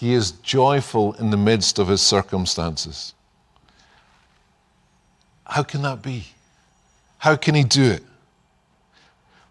He 0.00 0.14
is 0.14 0.30
joyful 0.30 1.12
in 1.16 1.28
the 1.28 1.36
midst 1.36 1.78
of 1.78 1.88
his 1.88 2.00
circumstances. 2.00 3.12
How 5.44 5.62
can 5.62 5.82
that 5.82 6.00
be? 6.00 6.28
How 7.18 7.36
can 7.36 7.54
he 7.54 7.64
do 7.64 7.84
it? 7.90 8.02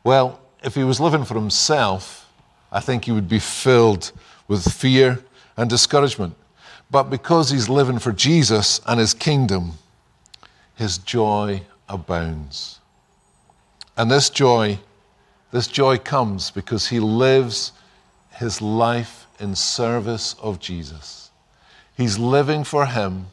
Well, 0.03 0.39
if 0.63 0.73
he 0.73 0.83
was 0.83 0.99
living 0.99 1.23
for 1.23 1.35
himself, 1.35 2.27
I 2.71 2.79
think 2.79 3.05
he 3.05 3.11
would 3.11 3.29
be 3.29 3.37
filled 3.37 4.11
with 4.47 4.63
fear 4.73 5.23
and 5.55 5.69
discouragement. 5.69 6.35
But 6.89 7.11
because 7.11 7.51
he's 7.51 7.69
living 7.69 7.99
for 7.99 8.11
Jesus 8.11 8.81
and 8.87 8.99
his 8.99 9.13
kingdom, 9.13 9.73
his 10.73 10.97
joy 10.97 11.61
abounds. 11.87 12.79
And 13.95 14.09
this 14.09 14.31
joy, 14.31 14.79
this 15.51 15.67
joy 15.67 15.99
comes 15.99 16.49
because 16.49 16.87
he 16.87 16.99
lives 16.99 17.71
his 18.31 18.63
life 18.63 19.18
in 19.39 19.55
service 19.55 20.35
of 20.41 20.59
Jesus. 20.59 21.31
He's 21.95 22.17
living 22.17 22.63
for 22.63 22.85
him, 22.85 23.27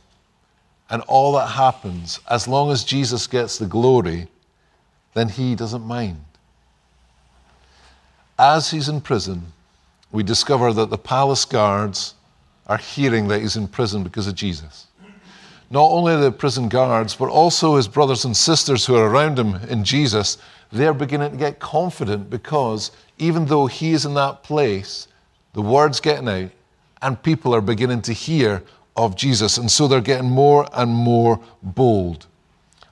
and 0.90 1.02
all 1.02 1.32
that 1.32 1.48
happens, 1.48 2.20
as 2.30 2.48
long 2.48 2.70
as 2.70 2.84
Jesus 2.84 3.26
gets 3.26 3.58
the 3.58 3.66
glory, 3.66 4.28
then 5.14 5.28
he 5.28 5.54
doesn't 5.54 5.82
mind. 5.82 6.25
As 8.38 8.70
he's 8.70 8.88
in 8.88 9.00
prison, 9.00 9.52
we 10.12 10.22
discover 10.22 10.72
that 10.72 10.90
the 10.90 10.98
palace 10.98 11.44
guards 11.44 12.14
are 12.66 12.76
hearing 12.76 13.28
that 13.28 13.40
he's 13.40 13.56
in 13.56 13.68
prison 13.68 14.02
because 14.02 14.26
of 14.26 14.34
Jesus. 14.34 14.86
Not 15.70 15.90
only 15.90 16.16
the 16.16 16.30
prison 16.30 16.68
guards, 16.68 17.14
but 17.14 17.28
also 17.28 17.76
his 17.76 17.88
brothers 17.88 18.25
and 18.25 18.36
sisters 18.36 18.86
who 18.86 18.94
are 18.94 19.08
around 19.08 19.38
him 19.38 19.56
in 19.68 19.84
Jesus, 19.84 20.38
they're 20.70 20.94
beginning 20.94 21.32
to 21.32 21.36
get 21.36 21.58
confident 21.58 22.30
because 22.30 22.92
even 23.18 23.46
though 23.46 23.66
he 23.66 23.92
is 23.92 24.04
in 24.04 24.14
that 24.14 24.42
place, 24.42 25.08
the 25.56 25.62
word's 25.62 26.00
getting 26.00 26.28
out 26.28 26.50
and 27.00 27.22
people 27.22 27.54
are 27.54 27.62
beginning 27.62 28.02
to 28.02 28.12
hear 28.12 28.62
of 28.94 29.16
Jesus. 29.16 29.56
And 29.56 29.70
so 29.70 29.88
they're 29.88 30.02
getting 30.02 30.28
more 30.28 30.68
and 30.75 30.92
more 30.92 31.40
bold. 31.62 32.26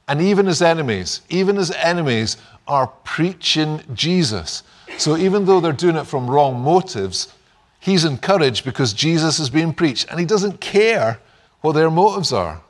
And 0.08 0.22
even 0.22 0.46
his 0.46 0.62
enemies, 0.62 1.20
even 1.28 1.56
his 1.56 1.70
enemies 1.72 2.38
are 2.66 2.86
preaching 2.86 3.82
Jesus. 3.92 4.62
So 4.96 5.18
even 5.18 5.44
though 5.44 5.60
they're 5.60 5.74
doing 5.74 5.96
it 5.96 6.06
from 6.06 6.26
wrong 6.26 6.58
motives, 6.58 7.34
he's 7.80 8.06
encouraged 8.06 8.64
because 8.64 8.94
Jesus 8.94 9.38
is 9.38 9.50
being 9.50 9.74
preached 9.74 10.06
and 10.08 10.18
he 10.18 10.24
doesn't 10.24 10.62
care 10.62 11.20
what 11.60 11.72
their 11.72 11.90
motives 11.90 12.32
are. 12.32 12.62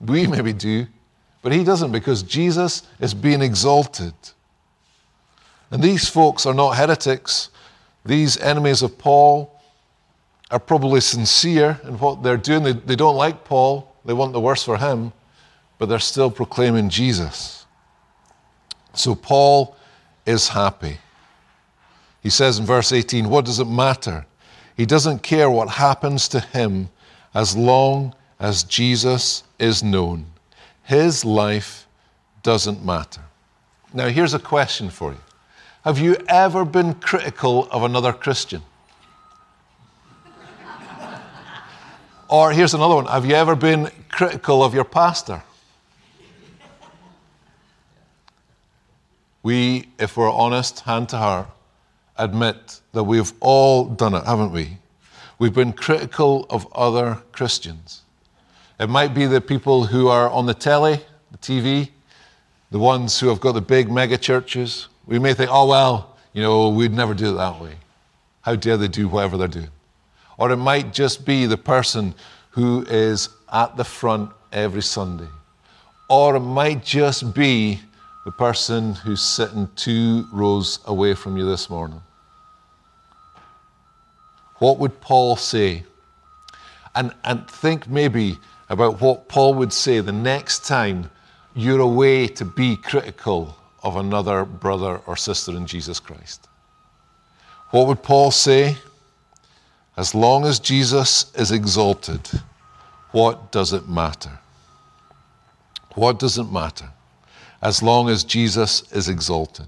We 0.00 0.26
maybe 0.26 0.52
do, 0.52 0.88
but 1.42 1.52
he 1.52 1.62
doesn't 1.62 1.92
because 1.92 2.24
Jesus 2.24 2.82
is 2.98 3.14
being 3.14 3.42
exalted. 3.42 4.14
And 5.70 5.84
these 5.84 6.08
folks 6.08 6.46
are 6.46 6.54
not 6.54 6.76
heretics. 6.76 7.50
These 8.08 8.38
enemies 8.38 8.80
of 8.80 8.96
Paul 8.96 9.60
are 10.50 10.58
probably 10.58 11.02
sincere 11.02 11.78
in 11.84 11.98
what 11.98 12.22
they're 12.22 12.38
doing. 12.38 12.62
They, 12.62 12.72
they 12.72 12.96
don't 12.96 13.16
like 13.16 13.44
Paul, 13.44 13.94
they 14.06 14.14
want 14.14 14.32
the 14.32 14.40
worst 14.40 14.64
for 14.64 14.78
him, 14.78 15.12
but 15.76 15.90
they're 15.90 15.98
still 15.98 16.30
proclaiming 16.30 16.88
Jesus. 16.88 17.66
So 18.94 19.14
Paul 19.14 19.76
is 20.24 20.48
happy. 20.48 20.96
He 22.22 22.30
says 22.30 22.58
in 22.58 22.64
verse 22.64 22.92
18, 22.92 23.28
What 23.28 23.44
does 23.44 23.60
it 23.60 23.66
matter? 23.66 24.24
He 24.74 24.86
doesn't 24.86 25.22
care 25.22 25.50
what 25.50 25.68
happens 25.68 26.28
to 26.28 26.40
him 26.40 26.88
as 27.34 27.54
long 27.54 28.14
as 28.40 28.64
Jesus 28.64 29.44
is 29.58 29.82
known. 29.82 30.24
His 30.82 31.26
life 31.26 31.86
doesn't 32.42 32.82
matter. 32.82 33.20
Now, 33.92 34.08
here's 34.08 34.32
a 34.32 34.38
question 34.38 34.88
for 34.88 35.12
you 35.12 35.20
Have 35.88 35.98
you 35.98 36.18
ever 36.28 36.66
been 36.66 36.92
critical 36.96 37.66
of 37.70 37.82
another 37.82 38.12
Christian? 38.12 38.60
or 42.28 42.52
here's 42.52 42.74
another 42.74 42.96
one 42.96 43.06
Have 43.06 43.24
you 43.24 43.34
ever 43.34 43.56
been 43.56 43.90
critical 44.10 44.62
of 44.62 44.74
your 44.74 44.84
pastor? 44.84 45.42
We, 49.42 49.88
if 49.98 50.18
we're 50.18 50.30
honest, 50.30 50.80
hand 50.80 51.08
to 51.08 51.16
heart, 51.16 51.48
admit 52.18 52.80
that 52.92 53.04
we've 53.04 53.32
all 53.40 53.86
done 53.86 54.12
it, 54.12 54.24
haven't 54.24 54.52
we? 54.52 54.76
We've 55.38 55.54
been 55.54 55.72
critical 55.72 56.46
of 56.50 56.70
other 56.74 57.22
Christians. 57.32 58.02
It 58.78 58.90
might 58.90 59.14
be 59.14 59.24
the 59.24 59.40
people 59.40 59.86
who 59.86 60.08
are 60.08 60.28
on 60.28 60.44
the 60.44 60.52
telly, 60.52 61.00
the 61.30 61.38
TV, 61.38 61.88
the 62.70 62.78
ones 62.78 63.20
who 63.20 63.28
have 63.28 63.40
got 63.40 63.52
the 63.52 63.62
big 63.62 63.90
mega 63.90 64.18
churches. 64.18 64.88
We 65.08 65.18
may 65.18 65.32
think, 65.32 65.50
oh, 65.50 65.66
well, 65.66 66.16
you 66.34 66.42
know, 66.42 66.68
we'd 66.68 66.92
never 66.92 67.14
do 67.14 67.30
it 67.30 67.38
that 67.38 67.58
way. 67.58 67.72
How 68.42 68.54
dare 68.56 68.76
they 68.76 68.88
do 68.88 69.08
whatever 69.08 69.38
they're 69.38 69.48
doing? 69.48 69.70
Or 70.36 70.52
it 70.52 70.56
might 70.58 70.92
just 70.92 71.24
be 71.24 71.46
the 71.46 71.56
person 71.56 72.14
who 72.50 72.84
is 72.88 73.30
at 73.50 73.76
the 73.78 73.84
front 73.84 74.30
every 74.52 74.82
Sunday. 74.82 75.28
Or 76.10 76.36
it 76.36 76.40
might 76.40 76.84
just 76.84 77.34
be 77.34 77.80
the 78.26 78.32
person 78.32 78.94
who's 78.96 79.22
sitting 79.22 79.70
two 79.76 80.26
rows 80.30 80.80
away 80.84 81.14
from 81.14 81.38
you 81.38 81.48
this 81.48 81.70
morning. 81.70 82.02
What 84.56 84.78
would 84.78 85.00
Paul 85.00 85.36
say? 85.36 85.84
And, 86.94 87.14
and 87.24 87.48
think 87.48 87.88
maybe 87.88 88.36
about 88.68 89.00
what 89.00 89.28
Paul 89.28 89.54
would 89.54 89.72
say 89.72 90.00
the 90.00 90.12
next 90.12 90.66
time 90.66 91.10
you're 91.54 91.80
away 91.80 92.28
to 92.28 92.44
be 92.44 92.76
critical 92.76 93.56
of 93.82 93.96
another 93.96 94.44
brother 94.44 95.00
or 95.06 95.16
sister 95.16 95.52
in 95.52 95.66
Jesus 95.66 96.00
Christ. 96.00 96.48
What 97.70 97.86
would 97.86 98.02
Paul 98.02 98.30
say? 98.30 98.76
As 99.96 100.14
long 100.14 100.44
as 100.44 100.60
Jesus 100.60 101.32
is 101.34 101.50
exalted, 101.50 102.28
what 103.10 103.50
does 103.50 103.72
it 103.72 103.88
matter? 103.88 104.38
What 105.94 106.18
does 106.18 106.38
it 106.38 106.50
matter? 106.52 106.90
As 107.60 107.82
long 107.82 108.08
as 108.08 108.22
Jesus 108.22 108.90
is 108.92 109.08
exalted. 109.08 109.66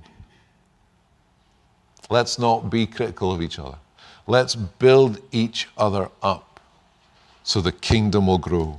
Let's 2.09 2.39
not 2.39 2.71
be 2.71 2.87
critical 2.87 3.33
of 3.33 3.43
each 3.43 3.59
other. 3.59 3.79
Let's 4.27 4.55
build 4.55 5.21
each 5.33 5.69
other 5.77 6.09
up 6.23 6.61
so 7.43 7.61
the 7.61 7.73
kingdom 7.73 8.29
will 8.29 8.39
grow. 8.39 8.79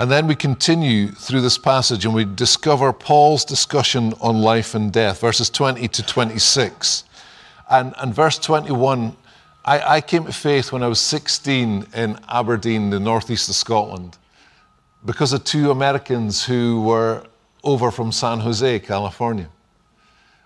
And 0.00 0.10
then 0.10 0.26
we 0.26 0.34
continue 0.34 1.08
through 1.08 1.42
this 1.42 1.58
passage 1.58 2.06
and 2.06 2.14
we 2.14 2.24
discover 2.24 2.90
Paul's 2.90 3.44
discussion 3.44 4.14
on 4.22 4.40
life 4.40 4.74
and 4.74 4.90
death, 4.90 5.20
verses 5.20 5.50
20 5.50 5.86
to 5.88 6.02
26. 6.02 7.04
And, 7.68 7.92
and 7.98 8.14
verse 8.14 8.38
21, 8.38 9.14
I, 9.62 9.96
I 9.96 10.00
came 10.00 10.24
to 10.24 10.32
faith 10.32 10.72
when 10.72 10.82
I 10.82 10.86
was 10.86 11.00
16 11.00 11.88
in 11.94 12.18
Aberdeen, 12.30 12.88
the 12.88 12.98
northeast 12.98 13.50
of 13.50 13.56
Scotland, 13.56 14.16
because 15.04 15.34
of 15.34 15.44
two 15.44 15.70
Americans 15.70 16.46
who 16.46 16.80
were 16.80 17.22
over 17.62 17.90
from 17.90 18.10
San 18.10 18.40
Jose, 18.40 18.78
California. 18.78 19.50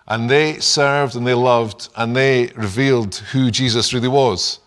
And 0.05 0.29
they 0.29 0.59
served 0.59 1.15
and 1.15 1.25
they 1.25 1.33
loved 1.33 1.87
and 1.95 2.13
they 2.13 2.47
revealed 2.57 3.15
who 3.15 3.49
Jesus 3.51 3.93
really 3.93 4.09
was 4.09 4.59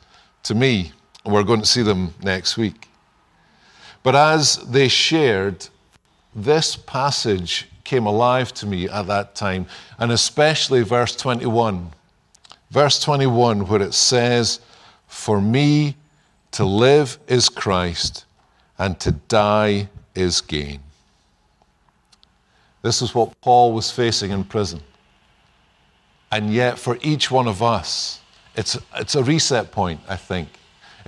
to 0.44 0.54
me. 0.54 0.92
We're 1.26 1.42
going 1.42 1.60
to 1.60 1.66
see 1.66 1.82
them 1.82 2.14
next 2.22 2.56
week. 2.56 2.87
But 4.08 4.14
as 4.14 4.56
they 4.56 4.88
shared, 4.88 5.68
this 6.34 6.76
passage 6.76 7.68
came 7.84 8.06
alive 8.06 8.54
to 8.54 8.64
me 8.64 8.88
at 8.88 9.06
that 9.06 9.34
time, 9.34 9.66
and 9.98 10.10
especially 10.10 10.82
verse 10.82 11.14
21. 11.14 11.90
Verse 12.70 13.02
21, 13.02 13.68
where 13.68 13.82
it 13.82 13.92
says, 13.92 14.60
For 15.08 15.42
me 15.42 15.94
to 16.52 16.64
live 16.64 17.18
is 17.28 17.50
Christ, 17.50 18.24
and 18.78 18.98
to 19.00 19.12
die 19.12 19.90
is 20.14 20.40
gain. 20.40 20.80
This 22.80 23.02
is 23.02 23.14
what 23.14 23.38
Paul 23.42 23.74
was 23.74 23.90
facing 23.90 24.30
in 24.30 24.42
prison. 24.44 24.80
And 26.32 26.50
yet, 26.50 26.78
for 26.78 26.96
each 27.02 27.30
one 27.30 27.46
of 27.46 27.62
us, 27.62 28.22
it's, 28.56 28.78
it's 28.94 29.16
a 29.16 29.22
reset 29.22 29.70
point, 29.70 30.00
I 30.08 30.16
think. 30.16 30.48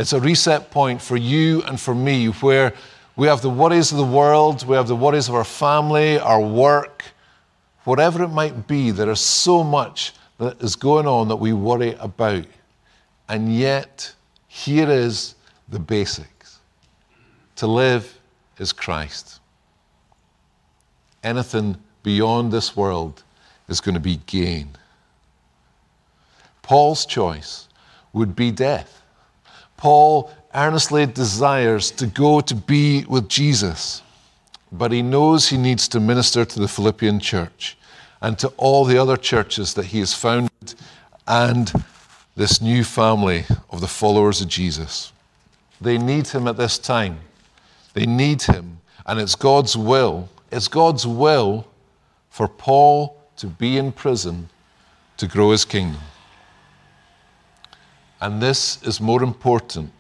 It's 0.01 0.15
a 0.15 0.21
reset 0.21 0.71
point 0.71 1.03
for 1.03 1.19
you 1.19 1.63
and 1.65 1.79
for 1.79 1.95
me 1.95 2.29
where 2.29 2.73
we 3.17 3.27
have 3.27 3.43
the 3.43 3.51
worries 3.51 3.93
of 3.93 3.99
the 3.99 4.05
world, 4.05 4.67
we 4.67 4.75
have 4.75 4.89
the 4.89 4.97
worries 4.97 5.29
of 5.29 5.35
our 5.35 5.45
family, 5.45 6.19
our 6.19 6.41
work, 6.41 7.05
whatever 7.85 8.23
it 8.23 8.29
might 8.29 8.67
be. 8.67 8.93
There 8.93 9.11
is 9.11 9.21
so 9.21 9.63
much 9.63 10.15
that 10.39 10.59
is 10.63 10.75
going 10.75 11.07
on 11.07 11.29
that 11.29 11.37
we 11.37 11.53
worry 11.53 11.97
about. 12.01 12.47
And 13.29 13.55
yet, 13.55 14.15
here 14.49 14.89
is 14.89 15.35
the 15.69 15.79
basics 15.79 16.61
to 17.57 17.67
live 17.67 18.19
is 18.57 18.73
Christ. 18.73 19.39
Anything 21.23 21.77
beyond 22.03 22.53
this 22.53 22.75
world 22.75 23.23
is 23.69 23.83
going 23.83 23.97
to 23.97 24.01
be 24.01 24.17
gain. 24.25 24.71
Paul's 26.63 27.05
choice 27.05 27.69
would 28.15 28.35
be 28.35 28.51
death. 28.51 29.00
Paul 29.81 30.31
earnestly 30.55 31.07
desires 31.07 31.91
to 31.93 32.07
go 32.07 32.43
to 32.43 32.55
be 32.55 33.07
with 33.07 33.31
Jesus, 33.31 34.03
but 34.71 34.93
he 34.93 35.01
knows 35.01 35.49
he 35.49 35.57
needs 35.57 35.89
to 35.89 36.01
minister 36.01 36.45
to 36.45 36.61
the 36.61 36.69
Philippian 36.69 37.19
church 37.19 37.79
and 38.21 38.39
to 38.41 38.49
all 38.59 38.85
the 38.85 38.99
other 38.99 39.17
churches 39.17 39.73
that 39.73 39.87
he 39.87 40.01
has 40.01 40.13
founded 40.13 40.75
and 41.27 41.73
this 42.37 42.61
new 42.61 42.85
family 42.85 43.47
of 43.71 43.81
the 43.81 43.89
followers 43.89 44.43
of 44.43 44.49
Jesus. 44.49 45.15
They 45.81 45.97
need 45.97 46.27
him 46.29 46.47
at 46.47 46.59
this 46.59 46.77
time. 46.77 47.19
They 47.95 48.05
need 48.05 48.43
him, 48.43 48.81
and 49.07 49.19
it's 49.19 49.35
God's 49.35 49.79
will. 49.79 50.29
It's 50.53 50.69
God's 50.69 51.07
will 51.07 51.67
for 52.29 52.49
Paul 52.49 53.17
to 53.39 53.47
be 53.47 53.79
in 53.79 53.93
prison 53.93 54.51
to 55.17 55.27
grow 55.27 55.53
his 55.53 55.65
kingdom. 55.65 56.03
And 58.21 58.43
this 58.43 58.83
is 58.83 59.01
more 59.01 59.23
important 59.23 59.93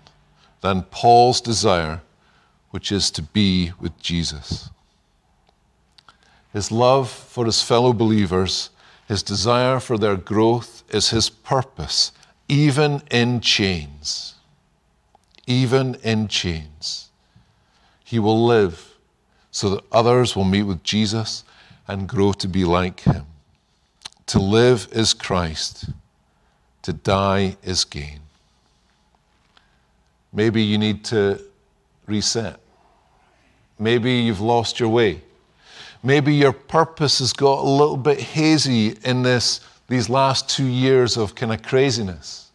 than 0.61 0.83
Paul's 0.83 1.41
desire, 1.41 2.03
which 2.71 2.93
is 2.93 3.11
to 3.13 3.23
be 3.23 3.73
with 3.81 3.99
Jesus. 4.01 4.71
His 6.53 6.71
love 6.71 7.09
for 7.09 7.47
his 7.47 7.63
fellow 7.63 7.93
believers, 7.93 8.71
his 9.09 9.23
desire 9.23 9.81
for 9.81 9.97
their 9.97 10.17
growth 10.17 10.83
is 10.91 11.11
his 11.11 11.31
purpose, 11.31 12.13
even 12.49 13.03
in 13.11 13.41
chains. 13.41 14.35
Even 15.47 15.95
in 16.03 16.29
chains. 16.29 17.11
He 18.05 18.19
will 18.19 18.45
live 18.45 18.99
so 19.51 19.71
that 19.71 19.85
others 19.91 20.37
will 20.37 20.45
meet 20.45 20.65
with 20.65 20.83
Jesus 20.83 21.45
and 21.89 22.09
grow 22.09 22.33
to 22.33 22.49
be 22.49 22.65
like 22.65 23.01
him. 23.01 23.27
To 24.27 24.39
live 24.39 24.89
is 24.93 25.13
Christ, 25.15 25.91
to 26.83 26.93
die 26.93 27.57
is 27.63 27.85
gain. 27.85 28.21
Maybe 30.33 30.63
you 30.63 30.79
need 30.79 31.05
to 31.07 31.41
reset. 32.07 32.59
Maybe 33.79 34.13
you've 34.13 34.41
lost 34.41 34.79
your 34.79 34.89
way. 34.89 35.23
Maybe 36.03 36.35
your 36.35 36.53
purpose 36.53 37.19
has 37.19 37.33
got 37.33 37.59
a 37.59 37.69
little 37.69 37.97
bit 37.97 38.21
hazy 38.21 38.97
in 39.05 39.23
this, 39.23 39.61
these 39.89 40.09
last 40.09 40.49
two 40.49 40.67
years 40.67 41.17
of 41.17 41.35
kind 41.35 41.53
of 41.53 41.63
craziness. 41.63 42.51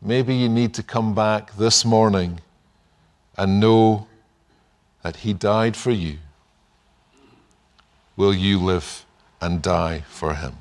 Maybe 0.00 0.34
you 0.34 0.48
need 0.48 0.74
to 0.74 0.82
come 0.82 1.14
back 1.14 1.56
this 1.56 1.84
morning 1.84 2.40
and 3.36 3.60
know 3.60 4.06
that 5.02 5.16
He 5.16 5.32
died 5.32 5.76
for 5.76 5.90
you. 5.90 6.18
Will 8.16 8.34
you 8.34 8.58
live 8.58 9.04
and 9.40 9.62
die 9.62 10.04
for 10.08 10.34
Him? 10.34 10.54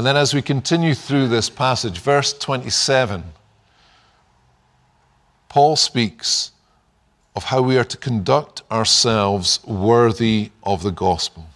And 0.00 0.06
then, 0.06 0.16
as 0.16 0.32
we 0.32 0.40
continue 0.40 0.94
through 0.94 1.28
this 1.28 1.50
passage, 1.50 1.98
verse 1.98 2.32
27, 2.32 3.22
Paul 5.50 5.76
speaks 5.76 6.52
of 7.36 7.44
how 7.44 7.60
we 7.60 7.76
are 7.76 7.84
to 7.84 7.98
conduct 7.98 8.62
ourselves 8.70 9.62
worthy 9.66 10.52
of 10.62 10.82
the 10.82 10.90
gospel. 10.90 11.46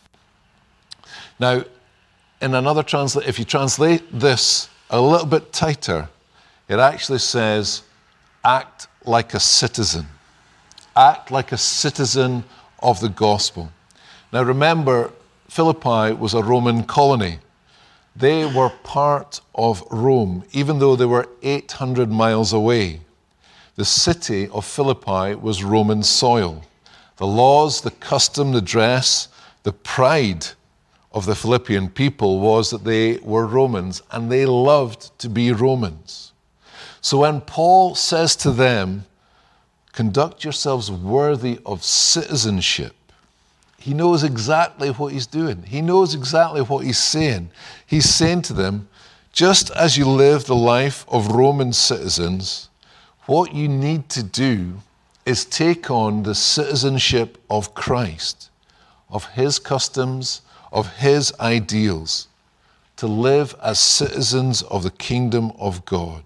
Now, 1.41 1.65
in 2.43 2.55
another 2.55 2.83
translation, 2.83 3.27
if 3.27 3.39
you 3.39 3.47
translate 3.47 4.03
this 4.13 4.69
a 4.91 5.01
little 5.01 5.27
bit 5.27 5.51
tighter, 5.51 6.11
it 6.69 6.79
actually 6.79 7.21
says, 7.21 7.81
act 8.45 8.89
like 9.07 9.33
a 9.33 9.41
citizen. 9.41 10.07
Act 10.95 11.31
like 11.31 11.53
a 11.53 11.57
citizen 11.57 12.45
of 12.81 13.01
the 13.01 13.09
gospel. 13.09 13.73
Now, 14.35 14.43
remember, 14.43 15.13
Philippi 15.49 16.13
was 16.13 16.35
a 16.35 16.43
Roman 16.43 16.85
colony. 16.85 17.39
They 18.17 18.45
were 18.47 18.71
part 18.71 19.41
of 19.55 19.83
Rome, 19.91 20.45
even 20.53 20.79
though 20.79 20.95
they 20.95 21.05
were 21.05 21.29
800 21.43 22.11
miles 22.11 22.53
away. 22.53 23.01
The 23.77 23.85
city 23.85 24.49
of 24.51 24.65
Philippi 24.65 25.35
was 25.35 25.65
Roman 25.65 26.03
soil. 26.05 26.63
The 27.17 27.27
laws, 27.27 27.81
the 27.81 27.91
custom, 27.91 28.53
the 28.53 28.61
dress, 28.61 29.29
the 29.65 29.73
pride 29.73 30.47
of 31.11 31.27
the 31.27 31.35
Philippian 31.35 31.89
people 31.89 32.39
was 32.41 32.71
that 32.71 32.85
they 32.85 33.19
were 33.19 33.47
Romans 33.47 34.03
and 34.13 34.31
they 34.31 34.47
loved 34.47 35.17
to 35.19 35.29
be 35.29 35.51
Romans. 35.53 36.33
So 37.01 37.19
when 37.19 37.41
Paul 37.41 37.95
says 37.95 38.37
to 38.37 38.51
them, 38.51 39.07
conduct 39.93 40.45
yourselves 40.45 40.91
worthy 40.91 41.61
of 41.67 41.85
citizenship, 41.85 42.95
he 43.85 43.93
knows 43.93 44.25
exactly 44.25 44.89
what 44.89 45.13
he's 45.13 45.27
doing. 45.27 45.63
He 45.65 45.83
knows 45.83 46.15
exactly 46.15 46.63
what 46.63 46.87
he's 46.87 46.97
saying. 46.97 47.51
He's 47.85 48.09
saying 48.09 48.41
to 48.45 48.55
them, 48.55 48.89
just 49.31 49.71
as 49.73 49.99
you 49.99 50.09
live 50.09 50.47
the 50.47 50.55
life 50.55 51.05
of 51.07 51.33
Roman 51.33 51.71
citizens, 51.75 52.71
what 53.27 53.55
you 53.55 53.69
need 53.69 54.09
to 54.09 54.23
do 54.23 54.81
is 55.27 55.45
take 55.45 55.91
on 55.91 56.23
the 56.23 56.35
citizenship 56.35 57.37
of 57.51 57.75
Christ, 57.75 58.49
of 59.11 59.27
his 59.33 59.59
customs, 59.59 60.41
of 60.73 60.97
his 60.97 61.31
ideals, 61.39 62.29
to 62.97 63.07
live 63.07 63.55
as 63.63 63.79
citizens 63.79 64.63
of 64.63 64.83
the 64.83 64.93
kingdom 64.93 65.53
of 65.59 65.85
God. 65.85 66.23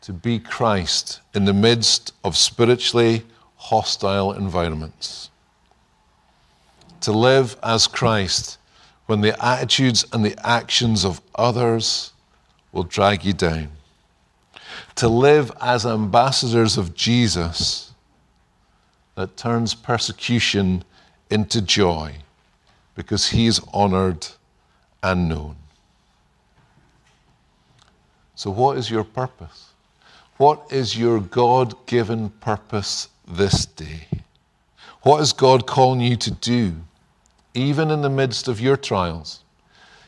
To 0.00 0.14
be 0.14 0.38
Christ 0.38 1.20
in 1.34 1.44
the 1.44 1.52
midst 1.52 2.14
of 2.24 2.34
spiritually 2.34 3.24
hostile 3.60 4.32
environments. 4.32 5.28
To 7.02 7.12
live 7.12 7.56
as 7.62 7.86
Christ 7.86 8.56
when 9.04 9.20
the 9.20 9.44
attitudes 9.44 10.06
and 10.12 10.24
the 10.24 10.34
actions 10.46 11.04
of 11.04 11.20
others 11.34 12.12
will 12.72 12.84
drag 12.84 13.22
you 13.22 13.34
down. 13.34 13.68
To 14.96 15.08
live 15.08 15.52
as 15.60 15.84
ambassadors 15.84 16.78
of 16.78 16.94
Jesus 16.94 17.92
that 19.14 19.36
turns 19.36 19.74
persecution 19.74 20.82
into 21.30 21.60
joy 21.60 22.14
because 22.94 23.28
he 23.28 23.46
is 23.46 23.60
honored 23.74 24.26
and 25.02 25.28
known. 25.28 25.56
So, 28.34 28.50
what 28.50 28.78
is 28.78 28.90
your 28.90 29.04
purpose? 29.04 29.66
What 30.38 30.72
is 30.72 30.96
your 30.96 31.20
God 31.20 31.74
given 31.84 32.30
purpose 32.30 33.09
this 33.36 33.66
day? 33.66 34.06
What 35.02 35.20
is 35.20 35.32
God 35.32 35.66
calling 35.66 36.00
you 36.00 36.16
to 36.16 36.30
do, 36.30 36.76
even 37.54 37.90
in 37.90 38.02
the 38.02 38.10
midst 38.10 38.48
of 38.48 38.60
your 38.60 38.76
trials, 38.76 39.42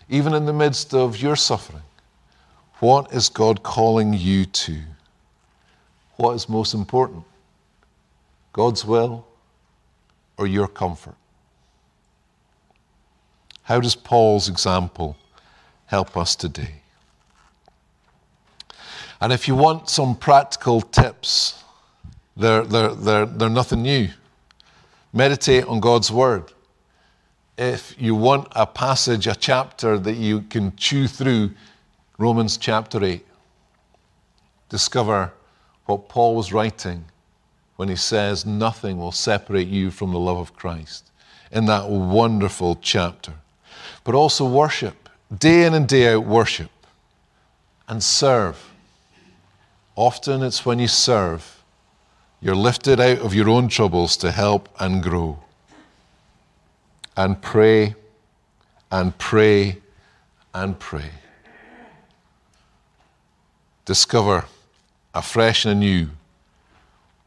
even 0.09 0.35
in 0.35 0.45
the 0.45 0.53
midst 0.53 0.93
of 0.93 1.21
your 1.21 1.37
suffering? 1.37 1.83
What 2.81 3.13
is 3.13 3.29
God 3.29 3.63
calling 3.63 4.13
you 4.13 4.45
to? 4.45 4.81
What 6.17 6.35
is 6.35 6.49
most 6.49 6.75
important? 6.75 7.25
God's 8.53 8.85
will 8.85 9.27
or 10.37 10.47
your 10.47 10.69
comfort? 10.69 11.15
How 13.63 13.81
does 13.81 13.95
Paul's 13.95 14.49
example 14.49 15.17
help 15.87 16.17
us 16.17 16.37
today? 16.37 16.83
And 19.21 19.33
if 19.33 19.47
you 19.47 19.55
want 19.55 19.89
some 19.89 20.17
practical 20.17 20.81
tips, 20.81 21.62
they're, 22.43 22.65
they're, 22.65 22.95
they're, 22.95 23.27
they're 23.27 23.49
nothing 23.49 23.83
new. 23.83 24.09
Meditate 25.13 25.65
on 25.67 25.81
God's 25.81 26.11
Word. 26.11 26.53
If 27.57 27.95
you 27.99 28.15
want 28.15 28.49
a 28.53 28.67
passage, 28.67 29.27
a 29.27 29.35
chapter 29.35 29.99
that 29.99 30.17
you 30.17 30.43
can 30.43 30.75
chew 30.77 31.07
through, 31.07 31.53
Romans 32.19 32.57
chapter 32.57 33.03
8, 33.03 33.25
discover 34.69 35.33
what 35.87 36.09
Paul 36.09 36.35
was 36.35 36.53
writing 36.53 37.05
when 37.77 37.89
he 37.89 37.97
says, 37.97 38.47
Nothing 38.47 38.99
will 38.99 39.13
separate 39.13 39.69
you 39.69 39.91
from 39.91 40.13
the 40.13 40.19
love 40.19 40.39
of 40.39 40.57
Christ, 40.57 41.11
in 41.51 41.67
that 41.67 41.89
wonderful 41.89 42.79
chapter. 42.81 43.35
But 44.03 44.15
also 44.15 44.47
worship, 44.47 45.09
day 45.37 45.65
in 45.65 45.75
and 45.75 45.87
day 45.87 46.15
out, 46.15 46.25
worship 46.25 46.71
and 47.87 48.03
serve. 48.03 48.71
Often 49.95 50.43
it's 50.43 50.65
when 50.65 50.79
you 50.79 50.89
serve 50.89 51.52
you're 52.43 52.57
lifted 52.57 52.99
out 52.99 53.19
of 53.19 53.35
your 53.35 53.49
own 53.49 53.69
troubles 53.69 54.17
to 54.17 54.33
help 54.33 54.69
and 54.81 55.01
grow. 55.01 55.39
And 57.17 57.41
pray 57.41 57.95
and 58.91 59.17
pray 59.17 59.79
and 60.53 60.77
pray. 60.77 61.11
Discover 63.85 64.45
afresh 65.15 65.65
and 65.65 65.83
anew 65.83 66.09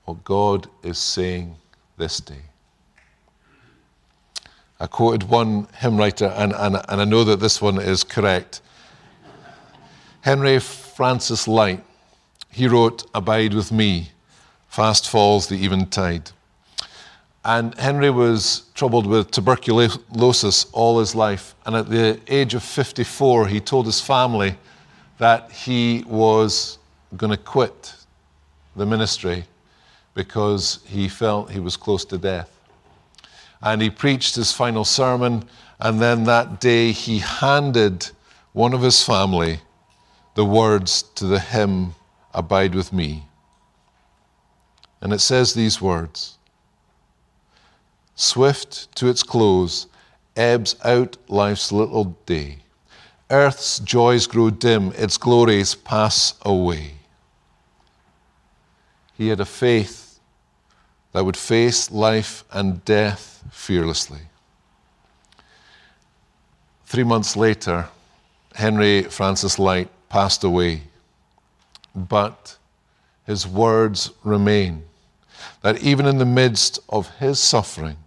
what 0.04 0.24
God 0.26 0.68
is 0.84 0.98
saying 0.98 1.56
this 1.98 2.20
day. 2.20 2.42
I 4.82 4.88
quoted 4.88 5.30
one 5.30 5.68
hymn 5.78 5.96
writer, 5.96 6.34
and, 6.36 6.52
and, 6.52 6.76
and 6.90 7.02
I 7.02 7.06
know 7.06 7.24
that 7.24 7.40
this 7.40 7.62
one 7.62 7.80
is 7.80 8.04
correct. 8.04 8.60
Henry 10.22 10.60
Francis 10.60 11.48
Lyte, 11.48 11.84
he 12.52 12.68
wrote, 12.68 13.10
Abide 13.14 13.54
with 13.54 13.72
me 13.72 14.10
Fast 14.76 15.08
falls 15.08 15.48
the 15.48 15.64
eventide. 15.64 16.32
And 17.46 17.74
Henry 17.80 18.10
was 18.10 18.64
troubled 18.74 19.08
with 19.08 19.32
tuberculosis 19.32 20.66
all 20.74 21.00
his 21.00 21.16
life. 21.16 21.56
And 21.66 21.78
at 21.78 21.88
the 21.88 22.20
age 22.28 22.54
of 22.56 22.62
54, 22.62 23.48
he 23.48 23.62
told 23.62 23.86
his 23.86 24.02
family 24.02 24.58
that 25.18 25.50
he 25.50 26.04
was 26.06 26.78
going 27.16 27.32
to 27.32 27.38
quit 27.38 27.96
the 28.76 28.86
ministry 28.86 29.46
because 30.14 30.80
he 30.86 31.08
felt 31.08 31.52
he 31.52 31.62
was 31.62 31.78
close 31.78 32.04
to 32.04 32.18
death. 32.18 32.52
And 33.62 33.82
he 33.82 33.90
preached 33.90 34.36
his 34.36 34.52
final 34.52 34.84
sermon, 34.84 35.46
and 35.80 36.02
then 36.02 36.26
that 36.26 36.60
day 36.60 36.92
he 36.92 37.20
handed 37.20 38.10
one 38.52 38.74
of 38.74 38.82
his 38.82 39.02
family 39.02 39.62
the 40.34 40.44
words 40.44 41.04
to 41.16 41.28
the 41.28 41.40
hymn, 41.40 41.96
Abide 42.34 42.76
with 42.76 42.92
Me. 42.92 43.24
And 45.02 45.14
it 45.14 45.20
says 45.20 45.54
these 45.54 45.82
words 45.82 46.38
Swift 48.16 48.96
to 48.96 49.08
its 49.08 49.24
close 49.24 49.88
ebbs 50.36 50.76
out 50.84 51.18
life's 51.28 51.72
little 51.72 52.16
day. 52.26 52.58
Earth's 53.30 53.80
joys 53.80 54.28
grow 54.28 54.50
dim, 54.50 54.92
its 54.96 55.18
glories 55.18 55.76
pass 55.76 56.36
away. 56.44 56.94
He 59.18 59.30
had 59.30 59.40
a 59.40 59.46
faith 59.46 60.20
that 61.14 61.26
would 61.26 61.38
face 61.38 61.92
life 61.92 62.44
and 62.52 62.84
death 62.86 63.44
fearlessly. 63.52 64.20
Three 66.86 67.04
months 67.04 67.36
later, 67.36 67.88
Henry 68.54 69.04
Francis 69.04 69.58
Lyte 69.58 69.90
passed 70.10 70.44
away, 70.44 70.84
but 71.96 72.58
his 73.26 73.48
words 73.48 74.12
remain 74.24 74.84
that 75.62 75.82
even 75.82 76.06
in 76.06 76.18
the 76.18 76.26
midst 76.26 76.80
of 76.90 77.10
his 77.18 77.40
suffering, 77.40 77.98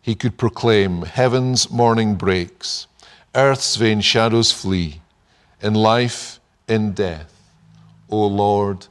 he 0.00 0.14
could 0.14 0.36
proclaim 0.36 1.02
Heaven's 1.02 1.70
morning 1.70 2.16
breaks, 2.16 2.86
earth's 3.34 3.76
vain 3.76 4.00
shadows 4.00 4.52
flee, 4.52 5.00
in 5.62 5.74
life, 5.74 6.40
in 6.68 6.92
death, 6.92 7.32
O 8.10 8.26
Lord, 8.26 8.86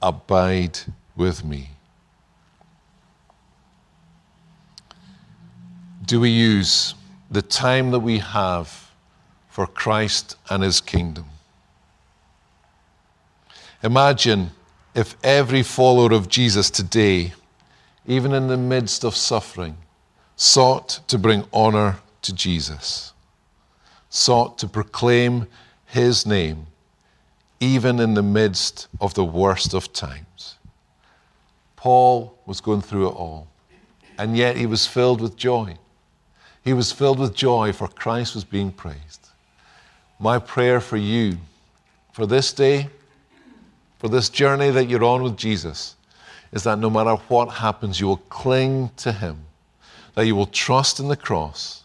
abide 0.00 0.78
with 1.16 1.44
me. 1.44 1.70
Do 6.04 6.20
we 6.20 6.30
use 6.30 6.94
the 7.30 7.42
time 7.42 7.90
that 7.90 8.00
we 8.00 8.18
have 8.18 8.90
for 9.48 9.66
Christ 9.66 10.36
and 10.48 10.62
his 10.62 10.80
kingdom? 10.80 11.26
Imagine 13.82 14.50
if 14.94 15.16
every 15.22 15.62
follower 15.62 16.12
of 16.12 16.28
Jesus 16.28 16.70
today, 16.70 17.32
even 18.06 18.32
in 18.32 18.48
the 18.48 18.56
midst 18.56 19.04
of 19.04 19.16
suffering, 19.16 19.76
sought 20.36 21.00
to 21.08 21.18
bring 21.18 21.44
honor 21.52 21.98
to 22.22 22.34
Jesus, 22.34 23.12
sought 24.10 24.58
to 24.58 24.68
proclaim 24.68 25.46
his 25.86 26.26
name, 26.26 26.66
even 27.60 28.00
in 28.00 28.14
the 28.14 28.22
midst 28.22 28.88
of 29.00 29.14
the 29.14 29.24
worst 29.24 29.72
of 29.72 29.92
times. 29.92 30.56
Paul 31.76 32.38
was 32.46 32.60
going 32.60 32.82
through 32.82 33.08
it 33.08 33.12
all, 33.14 33.48
and 34.18 34.36
yet 34.36 34.56
he 34.56 34.66
was 34.66 34.86
filled 34.86 35.20
with 35.20 35.36
joy. 35.36 35.76
He 36.62 36.72
was 36.72 36.92
filled 36.92 37.18
with 37.18 37.34
joy, 37.34 37.72
for 37.72 37.88
Christ 37.88 38.34
was 38.34 38.44
being 38.44 38.70
praised. 38.70 39.28
My 40.20 40.38
prayer 40.38 40.80
for 40.80 40.96
you 40.96 41.38
for 42.12 42.26
this 42.26 42.52
day, 42.52 42.88
for 44.02 44.08
this 44.08 44.28
journey 44.28 44.70
that 44.70 44.88
you're 44.88 45.04
on 45.04 45.22
with 45.22 45.36
Jesus, 45.36 45.94
is 46.50 46.64
that 46.64 46.80
no 46.80 46.90
matter 46.90 47.14
what 47.28 47.46
happens, 47.46 48.00
you 48.00 48.08
will 48.08 48.16
cling 48.16 48.90
to 48.96 49.12
Him 49.12 49.44
that 50.14 50.26
you 50.26 50.34
will 50.34 50.46
trust 50.46 50.98
in 50.98 51.06
the 51.06 51.16
cross, 51.16 51.84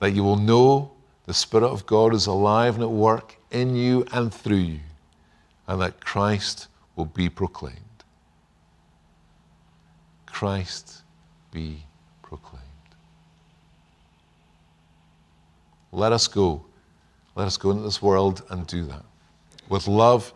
that 0.00 0.10
you 0.10 0.24
will 0.24 0.36
know 0.36 0.90
the 1.26 1.32
Spirit 1.32 1.68
of 1.68 1.86
God 1.86 2.12
is 2.14 2.26
alive 2.26 2.74
and 2.74 2.82
at 2.82 2.90
work 2.90 3.36
in 3.52 3.76
you 3.76 4.04
and 4.12 4.34
through 4.34 4.56
you, 4.56 4.80
and 5.68 5.80
that 5.80 6.04
Christ 6.04 6.66
will 6.96 7.04
be 7.04 7.28
proclaimed. 7.28 7.76
Christ 10.26 11.02
be 11.52 11.84
proclaimed. 12.22 12.64
Let 15.92 16.10
us 16.10 16.26
go. 16.26 16.64
Let 17.36 17.46
us 17.46 17.56
go 17.56 17.70
into 17.70 17.84
this 17.84 18.02
world 18.02 18.42
and 18.50 18.66
do 18.66 18.82
that 18.86 19.04
with 19.68 19.86
love, 19.86 20.34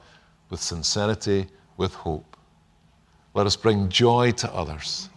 with 0.51 0.61
sincerity, 0.61 1.47
with 1.77 1.95
hope. 1.95 2.37
Let 3.33 3.47
us 3.47 3.57
bring 3.57 3.89
joy 3.89 4.33
to 4.33 4.53
others 4.53 5.09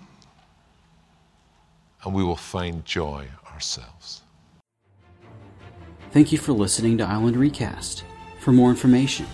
and 2.03 2.13
we 2.13 2.23
will 2.23 2.35
find 2.35 2.85
joy 2.85 3.27
ourselves. 3.51 4.21
Thank 6.11 6.31
you 6.31 6.37
for 6.37 6.53
listening 6.53 6.97
to 6.99 7.05
Island 7.05 7.37
Recast. 7.37 8.03
For 8.39 8.51
more 8.51 8.69
information, 8.69 9.25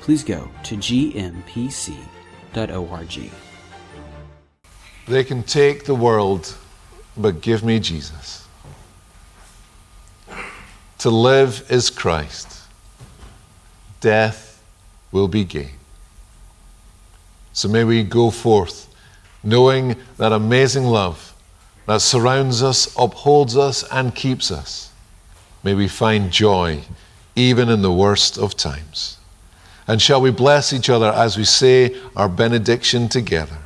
please 0.00 0.24
go 0.24 0.48
to 0.64 0.76
gmpc.org. 0.76 1.70
They 5.06 5.22
can 5.22 5.42
take 5.42 5.84
the 5.84 5.94
world, 5.94 6.56
but 7.16 7.42
give 7.42 7.62
me 7.62 7.78
Jesus. 7.78 8.48
To 10.98 11.10
live 11.10 11.66
is 11.70 11.90
Christ, 11.90 12.62
death 14.00 14.53
will 15.14 15.28
be 15.28 15.44
gain. 15.44 15.70
So 17.52 17.68
may 17.68 17.84
we 17.84 18.02
go 18.02 18.30
forth 18.30 18.92
knowing 19.44 19.94
that 20.16 20.32
amazing 20.32 20.84
love 20.84 21.34
that 21.86 22.00
surrounds 22.00 22.64
us, 22.64 22.92
upholds 22.98 23.56
us, 23.56 23.84
and 23.92 24.12
keeps 24.12 24.50
us. 24.50 24.90
May 25.62 25.74
we 25.74 25.86
find 25.86 26.32
joy 26.32 26.80
even 27.36 27.68
in 27.68 27.80
the 27.80 27.92
worst 27.92 28.36
of 28.36 28.56
times. 28.56 29.18
And 29.86 30.02
shall 30.02 30.20
we 30.20 30.30
bless 30.32 30.72
each 30.72 30.90
other 30.90 31.12
as 31.12 31.36
we 31.36 31.44
say 31.44 31.96
our 32.16 32.28
benediction 32.28 33.08
together? 33.08 33.58